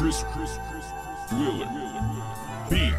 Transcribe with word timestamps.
Chris, 0.00 0.24
Chris, 0.32 0.58
Chris, 0.70 0.86
Wheeler. 1.32 1.68
B. 2.70 2.90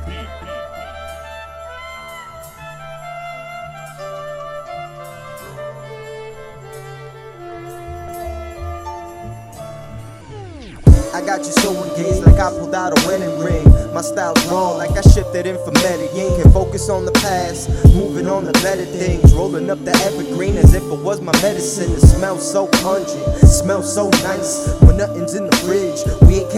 I 11.11 11.25
got 11.25 11.39
you 11.39 11.45
so 11.45 11.73
engaged 11.83 12.23
like 12.23 12.39
I 12.39 12.51
pulled 12.51 12.75
out 12.75 12.95
a 12.95 13.07
wedding 13.07 13.39
ring. 13.39 13.67
My 13.95 14.01
style's 14.01 14.45
wrong, 14.51 14.77
like 14.77 14.91
I 14.91 15.01
shifted 15.01 15.47
in 15.47 15.57
from 15.65 15.73
Medellin. 15.73 16.39
Can 16.39 16.53
focus 16.53 16.87
on 16.87 17.05
the 17.05 17.11
past, 17.13 17.67
moving 17.95 18.27
on 18.27 18.45
to 18.45 18.53
better 18.61 18.85
things. 18.85 19.33
Rolling 19.33 19.71
up 19.71 19.83
the 19.83 19.91
evergreen 20.05 20.55
as 20.55 20.75
if 20.75 20.83
it 20.83 20.99
was 20.99 21.19
my 21.19 21.33
medicine. 21.41 21.91
It 21.93 22.01
smells 22.01 22.49
so 22.49 22.67
pungent, 22.67 23.37
smells 23.39 23.91
so 23.91 24.09
nice. 24.23 24.71
When 24.83 24.97
nothing's 24.97 25.33
in 25.33 25.47
the 25.47 25.50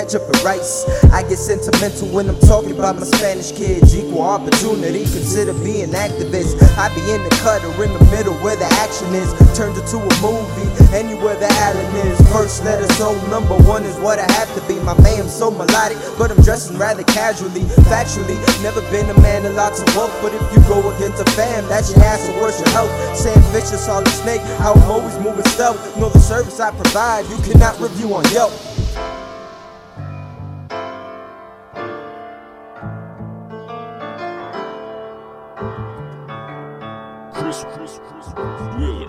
ketchup 0.03 0.27
and 0.27 0.43
rice. 0.43 0.83
I 1.11 1.23
get 1.23 1.39
sentimental 1.39 2.07
when 2.09 2.27
I'm 2.27 2.39
talking 2.39 2.71
about 2.71 2.95
my 2.95 3.07
Spanish 3.07 3.51
kids. 3.51 3.95
Equal 3.95 4.21
opportunity, 4.21 5.03
consider 5.07 5.53
being 5.63 5.95
activist. 5.95 6.59
I 6.75 6.91
be 6.91 7.01
in 7.11 7.23
the 7.23 7.31
cut 7.39 7.63
or 7.63 7.83
in 7.83 7.93
the 7.93 8.03
middle 8.11 8.35
where 8.43 8.55
the 8.55 8.67
action 8.83 9.07
is. 9.15 9.31
Turned 9.55 9.77
into 9.77 9.97
a 10.03 10.13
movie, 10.19 10.67
anywhere 10.91 11.35
the 11.39 11.47
Allen 11.63 11.87
is. 12.07 12.19
First 12.31 12.65
letter, 12.65 12.87
so 12.99 13.15
number 13.29 13.55
one 13.63 13.83
is 13.83 13.95
what 13.99 14.19
I 14.19 14.29
have 14.33 14.51
to 14.55 14.61
be. 14.67 14.75
My 14.83 14.99
man, 14.99 15.29
so 15.29 15.51
melodic, 15.51 15.97
but 16.17 16.31
I'm 16.31 16.41
dressing 16.43 16.77
rather 16.77 17.03
casually. 17.03 17.63
Factually, 17.87 18.35
never 18.61 18.81
been 18.91 19.09
a 19.09 19.19
man 19.21 19.45
of 19.45 19.55
lots 19.55 19.79
of 19.79 19.87
wealth, 19.95 20.13
but 20.21 20.33
if 20.33 20.43
you 20.51 20.59
go 20.67 20.83
against 20.95 21.21
a 21.21 21.25
fam, 21.31 21.65
that's 21.69 21.95
your 21.95 22.03
ass 22.03 22.27
to 22.27 22.33
worse 22.41 22.59
your 22.59 22.69
health. 22.69 22.91
Sam 23.15 23.39
Fisher, 23.53 23.77
solid 23.77 24.07
snake, 24.09 24.41
how 24.59 24.73
I'm 24.73 24.91
always 24.91 25.17
moving 25.19 25.45
stealth. 25.45 25.79
Know 25.97 26.09
the 26.09 26.19
service 26.19 26.59
I 26.59 26.71
provide, 26.71 27.25
you 27.29 27.37
cannot 27.43 27.79
review 27.79 28.13
on 28.15 28.25
Yelp. 28.31 28.51
Chris, 37.53 37.65
Chris, 37.75 37.99
Chris. 38.07 38.33
B. 38.33 39.05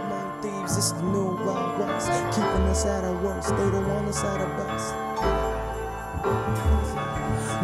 Among 0.00 0.40
thieves, 0.40 0.78
it's 0.78 0.92
the 0.92 1.02
new 1.02 1.36
Wild 1.44 1.78
West. 1.78 2.10
Keeping 2.30 2.64
us 2.72 2.86
at 2.86 3.04
our 3.04 3.22
worst, 3.22 3.50
they 3.50 3.70
don't 3.70 3.86
want 3.86 4.08
us 4.08 4.24
at 4.24 4.40
our 4.40 4.48
best. 4.56 4.94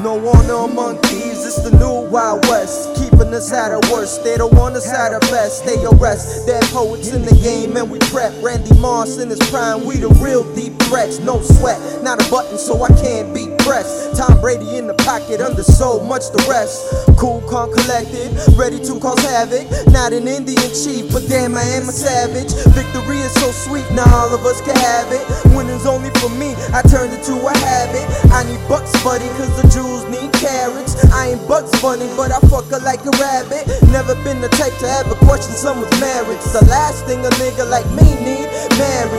No 0.02 0.19
honor 0.28 0.70
among 0.70 0.98
thieves, 1.02 1.47
it's 1.47 1.62
the 1.62 1.70
new 1.78 2.08
Wild 2.11 2.47
West. 2.47 2.95
Keeping 2.95 3.33
us 3.33 3.50
at 3.52 3.72
our 3.72 3.80
worst, 3.91 4.22
they 4.22 4.36
don't 4.36 4.52
want 4.52 4.74
us 4.74 4.89
at 4.92 5.14
our 5.14 5.20
best. 5.20 5.64
They 5.64 5.83
arrest 5.84 6.47
dead 6.47 6.62
poets 6.64 7.11
in 7.11 7.22
the 7.24 7.34
game 7.36 7.74
and 7.77 7.91
we 7.91 7.98
prep. 8.11 8.34
Randy 8.42 8.78
Moss 8.78 9.17
in 9.17 9.30
his 9.30 9.41
prime, 9.48 9.86
we 9.86 9.97
the 9.97 10.08
real 10.24 10.45
deep 10.55 10.74
threats. 10.83 11.20
No 11.20 11.41
sweat, 11.41 11.80
not 12.02 12.20
a 12.27 12.30
button, 12.30 12.58
so 12.58 12.83
I 12.83 12.89
can't 13.00 13.34
be 13.34 13.49
pressed. 13.70 14.18
Tom 14.18 14.40
Brady 14.40 14.82
in 14.82 14.88
the 14.90 14.98
pocket, 15.06 15.40
under 15.40 15.62
so 15.62 16.02
much 16.02 16.34
the 16.34 16.42
rest. 16.50 16.90
Cool, 17.14 17.38
calm, 17.46 17.70
collected, 17.70 18.34
ready 18.58 18.82
to 18.82 18.98
cause 18.98 19.22
havoc. 19.22 19.70
Not 19.94 20.10
an 20.10 20.27
Indian 20.27 20.70
chief, 20.74 21.06
but 21.14 21.22
damn, 21.30 21.54
I 21.54 21.62
am 21.78 21.86
a 21.86 21.94
savage. 21.94 22.50
Victory 22.74 23.22
is 23.22 23.30
so 23.38 23.54
sweet, 23.54 23.86
now 23.94 24.10
all 24.10 24.34
of 24.34 24.42
us 24.42 24.58
can 24.66 24.74
have 24.74 25.06
it. 25.14 25.22
Winning's 25.54 25.86
only 25.86 26.10
for 26.18 26.34
me, 26.34 26.58
I 26.74 26.82
turned 26.82 27.14
it 27.14 27.22
to 27.30 27.38
a 27.38 27.54
habit. 27.62 28.02
I 28.34 28.42
need 28.50 28.58
bucks, 28.66 28.90
buddy, 29.06 29.30
cause 29.38 29.54
the 29.62 29.70
Jews 29.70 30.02
need 30.10 30.34
carrots. 30.34 30.98
I 31.14 31.38
ain't 31.38 31.46
Bugs 31.46 31.70
Bunny, 31.78 32.10
but 32.18 32.34
I 32.34 32.42
fuck 32.50 32.66
her 32.74 32.82
like 32.82 33.06
a 33.06 33.14
rabbit. 33.22 33.70
Never 33.94 34.18
been 34.27 34.42
the 34.42 34.50
type 34.58 34.74
to 34.82 34.88
ever 34.98 35.14
question 35.22 35.55
someone's 35.55 35.94
marriage. 36.02 36.42
The 36.50 36.66
last 36.66 37.06
thing 37.06 37.22
a 37.22 37.30
nigga 37.38 37.70
like 37.70 37.86
me 37.94 38.18
need, 38.18 38.50
marriage. 38.82 39.09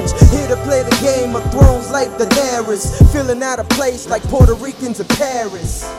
Paris, 2.81 3.13
feeling 3.13 3.43
out 3.43 3.59
of 3.59 3.69
place 3.69 4.07
like 4.07 4.23
Puerto 4.23 4.53
Ricans 4.55 4.99
in 4.99 5.07
Paris. 5.07 5.91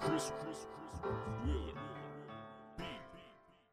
Chris, 0.00 0.32
Chris. 0.40 0.66